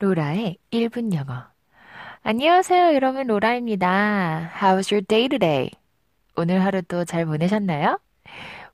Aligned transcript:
로라의 0.00 0.58
1분 0.70 1.12
영어. 1.12 1.44
안녕하세요, 2.22 2.94
여러분. 2.94 3.26
로라입니다. 3.26 4.52
How's 4.60 4.92
your 4.92 5.04
day 5.04 5.28
today? 5.28 5.70
오늘 6.36 6.64
하루도 6.64 7.04
잘 7.04 7.26
보내셨나요? 7.26 7.98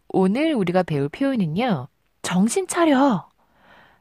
오늘 0.09 0.53
우리가 0.53 0.83
배울 0.83 1.09
표현은요, 1.09 1.89
정신 2.21 2.67
차려. 2.67 3.27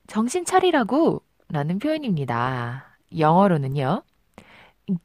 정신 0.08 0.44
차리라고 0.44 1.22
라는 1.48 1.80
표현입니다. 1.80 2.98
영어로는요, 3.18 4.04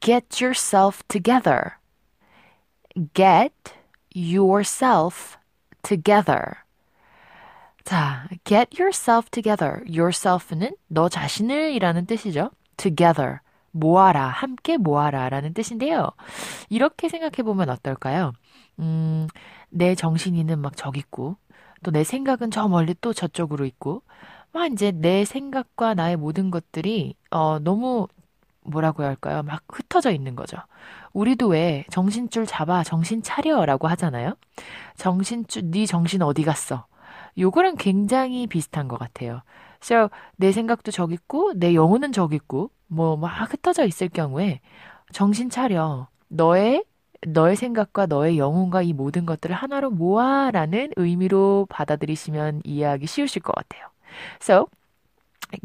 get 0.01 0.43
yourself 0.43 1.01
together. 1.07 1.77
get 3.13 3.53
yourself 4.13 5.37
together. 5.83 6.63
자, 7.89 8.27
get 8.43 8.79
yourself 8.79 9.29
together. 9.31 9.81
yourself는 9.87 10.75
너 10.87 11.09
자신을 11.09 11.71
이라는 11.73 12.05
뜻이죠. 12.05 12.51
together. 12.77 13.39
모아라, 13.71 14.27
함께 14.27 14.77
모아라 14.77 15.29
라는 15.29 15.53
뜻인데요. 15.53 16.11
이렇게 16.69 17.09
생각해 17.09 17.43
보면 17.43 17.69
어떨까요? 17.69 18.33
음, 18.79 19.27
내 19.69 19.95
정신이는 19.95 20.59
막 20.59 20.77
저기 20.77 20.99
있고, 20.99 21.37
또 21.83 21.91
내 21.91 22.03
생각은 22.03 22.51
저 22.51 22.67
멀리 22.67 22.95
또 23.01 23.13
저쪽으로 23.13 23.65
있고, 23.65 24.03
막 24.51 24.71
이제 24.71 24.91
내 24.91 25.25
생각과 25.25 25.93
나의 25.95 26.17
모든 26.17 26.51
것들이, 26.51 27.15
어, 27.31 27.59
너무, 27.59 28.07
뭐라고 28.63 29.03
해야 29.03 29.09
할까요? 29.09 29.43
막 29.43 29.63
흩어져 29.69 30.11
있는 30.11 30.35
거죠. 30.35 30.57
우리도 31.13 31.47
왜 31.49 31.85
정신줄 31.91 32.47
잡아, 32.47 32.83
정신 32.83 33.23
차려 33.23 33.65
라고 33.65 33.87
하잖아요. 33.89 34.35
정신줄, 34.97 35.71
네 35.71 35.85
정신 35.87 36.21
어디 36.23 36.43
갔어? 36.43 36.87
요거랑 37.39 37.75
굉장히 37.77 38.47
비슷한 38.47 38.87
것 38.87 38.97
같아요. 38.97 39.41
So, 39.81 40.09
내 40.35 40.51
생각도 40.51 40.91
저기 40.91 41.13
있고, 41.15 41.53
내 41.55 41.73
영혼은 41.73 42.11
저기 42.11 42.35
있고, 42.35 42.71
뭐, 42.87 43.15
막 43.15 43.51
흩어져 43.51 43.85
있을 43.85 44.09
경우에, 44.09 44.59
정신 45.13 45.49
차려. 45.49 46.07
너의, 46.27 46.83
너의 47.25 47.55
생각과 47.55 48.05
너의 48.05 48.37
영혼과 48.37 48.81
이 48.81 48.93
모든 48.93 49.25
것들을 49.25 49.55
하나로 49.55 49.89
모아라는 49.91 50.91
의미로 50.95 51.65
받아들이시면 51.69 52.61
이해하기 52.65 53.07
쉬우실 53.07 53.41
것 53.41 53.53
같아요. 53.55 53.87
So, 54.41 54.67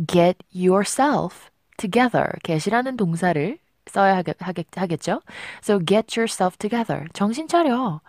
get 0.07 0.39
yourself 0.55 1.51
together. 1.77 2.29
get이라는 2.45 2.97
동사를 2.97 3.59
써야 3.87 4.17
하겠, 4.17 4.37
하겠 4.41 5.01
죠? 5.01 5.21
So, 5.63 5.79
get 5.85 6.19
yourself 6.19 6.57
together. 6.59 7.07
정신 7.13 7.49
차려. 7.49 8.01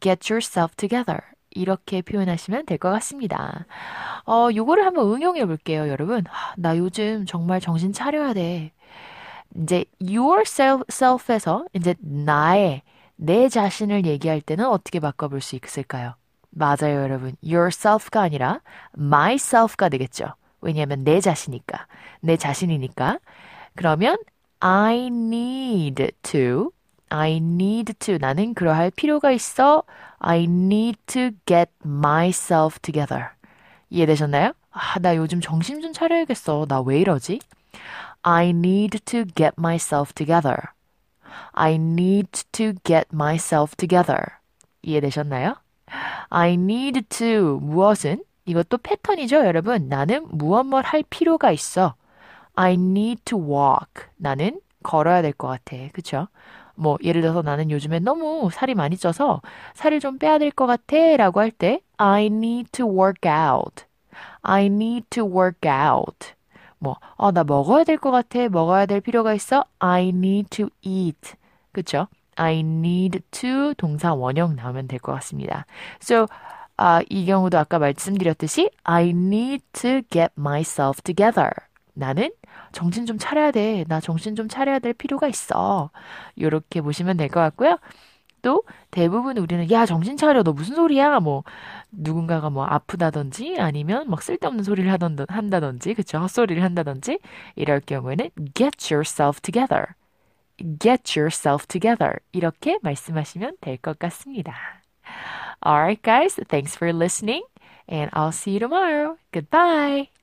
get 0.00 0.32
yourself 0.32 0.76
together. 0.76 1.20
이렇게 1.50 2.02
표현하시면 2.02 2.66
될 2.66 2.78
것 2.78 2.90
같습니다. 2.90 3.66
어, 4.26 4.48
요거를 4.54 4.84
한번 4.86 5.12
응용해 5.12 5.46
볼게요, 5.46 5.88
여러분. 5.88 6.24
나 6.56 6.76
요즘 6.78 7.26
정말 7.26 7.60
정신 7.60 7.92
차려야 7.92 8.34
돼. 8.34 8.72
이제 9.56 9.84
yourself에서 10.02 11.66
이제 11.74 11.94
나의 12.00 12.82
내 13.16 13.48
자신을 13.48 14.06
얘기할 14.06 14.40
때는 14.40 14.66
어떻게 14.66 15.00
바꿔볼 15.00 15.40
수 15.40 15.56
있을까요? 15.56 16.14
맞아요, 16.50 17.02
여러분. 17.02 17.34
yourself가 17.44 18.20
아니라 18.22 18.60
myself가 18.96 19.88
되겠죠. 19.88 20.34
왜냐하면 20.60 21.04
내 21.04 21.20
자신이니까, 21.20 21.86
내 22.20 22.36
자신이니까. 22.36 23.18
그러면 23.76 24.18
I 24.60 25.06
need 25.06 26.10
to, 26.22 26.72
I 27.10 27.36
need 27.36 27.94
to 27.94 28.18
나는 28.20 28.54
그러할 28.54 28.90
필요가 28.90 29.30
있어. 29.32 29.82
I 30.18 30.44
need 30.44 30.98
to 31.06 31.30
get 31.46 31.70
myself 31.84 32.78
together. 32.80 33.30
이해되셨나요? 33.90 34.52
아, 34.70 34.98
나 35.00 35.16
요즘 35.16 35.40
정신 35.40 35.80
좀 35.80 35.92
차려야겠어. 35.92 36.66
나 36.68 36.80
왜 36.82 37.00
이러지? 37.00 37.40
I 38.22 38.50
need 38.50 38.98
to 39.00 39.24
get 39.34 39.52
myself 39.58 40.12
together. 40.12 40.56
I 41.52 41.74
need 41.74 42.30
to 42.52 42.72
get 42.84 43.06
myself 43.12 43.76
together. 43.76 44.18
이해되셨나요? 44.82 45.56
I 46.30 46.52
need 46.54 47.02
to 47.08 47.58
무엇은? 47.60 48.22
이것도 48.44 48.78
패턴이죠, 48.78 49.36
여러분. 49.46 49.88
나는 49.88 50.26
무엇 50.30 50.64
뭘 50.64 50.82
할 50.84 51.02
필요가 51.08 51.50
있어. 51.52 51.94
I 52.54 52.74
need 52.74 53.22
to 53.24 53.38
walk. 53.38 54.06
나는 54.16 54.60
걸어야 54.82 55.22
될 55.22 55.32
것 55.32 55.48
같아. 55.48 55.76
그쵸? 55.92 56.28
뭐 56.78 56.96
예를 57.02 57.20
들어서 57.22 57.42
나는 57.42 57.70
요즘에 57.70 57.98
너무 58.00 58.48
살이 58.52 58.74
많이 58.74 58.96
쪄서 58.96 59.40
살을 59.74 60.00
좀 60.00 60.18
빼야 60.18 60.38
될 60.38 60.50
것 60.52 60.66
같아 60.66 60.96
라고 61.16 61.40
할 61.40 61.50
때 61.50 61.80
I 61.98 62.26
need 62.26 62.70
to 62.72 62.86
work 62.86 63.28
out. 63.30 63.84
I 64.42 64.66
need 64.66 65.06
to 65.10 65.24
work 65.24 65.68
out. 65.70 66.32
뭐, 66.78 66.96
어, 67.16 67.32
나 67.32 67.42
먹어야 67.44 67.84
될 67.84 67.98
것 67.98 68.10
같아. 68.12 68.48
먹어야 68.48 68.86
될 68.86 69.00
필요가 69.00 69.34
있어. 69.34 69.64
I 69.80 70.08
need 70.08 70.48
to 70.50 70.68
eat. 70.82 71.34
그쵸? 71.72 72.06
I 72.36 72.60
need 72.60 73.20
to 73.32 73.74
동사 73.74 74.14
원형 74.14 74.54
나오면 74.56 74.86
될 74.88 75.00
것 75.00 75.12
같습니다. 75.14 75.66
So, 76.00 76.26
아, 76.76 77.00
이 77.10 77.26
경우도 77.26 77.58
아까 77.58 77.80
말씀드렸듯이 77.80 78.70
I 78.84 79.08
need 79.10 79.64
to 79.72 80.02
get 80.10 80.30
myself 80.38 81.02
together. 81.02 81.50
나는 81.98 82.30
정신 82.72 83.06
좀 83.06 83.18
차려야 83.18 83.50
돼. 83.50 83.84
나 83.88 84.00
정신 84.00 84.36
좀 84.36 84.48
차려야 84.48 84.78
될 84.80 84.92
필요가 84.94 85.28
있어. 85.28 85.90
이렇게 86.36 86.80
보시면 86.80 87.16
될 87.16 87.28
것 87.28 87.40
같고요. 87.40 87.78
또 88.42 88.62
대부분 88.90 89.36
우리는 89.38 89.70
야 89.70 89.84
정신 89.86 90.16
차려 90.16 90.42
너 90.44 90.52
무슨 90.52 90.76
소리야 90.76 91.18
뭐 91.20 91.42
누군가가 91.90 92.50
뭐 92.50 92.64
아프다든지 92.66 93.56
아니면 93.58 94.08
막 94.08 94.22
쓸데없는 94.22 94.62
소리를 94.64 94.90
하던 94.92 95.18
한다든지 95.28 95.94
그쵸 95.94 96.18
헛소리를 96.18 96.62
한다든지 96.62 97.18
이럴 97.56 97.80
경우에는 97.80 98.30
get 98.54 98.94
yourself 98.94 99.40
together 99.40 99.86
get 100.80 101.18
yourself 101.18 101.66
together 101.66 102.18
이렇게 102.32 102.78
말씀하시면 102.82 103.56
될 103.60 103.76
것 103.78 103.98
같습니다. 103.98 104.54
Alright 105.64 106.02
guys, 106.02 106.36
thanks 106.48 106.76
for 106.76 106.92
listening 106.92 107.42
and 107.90 108.10
I'll 108.12 108.32
see 108.32 108.52
you 108.52 108.60
tomorrow. 108.60 109.16
Goodbye. 109.32 110.17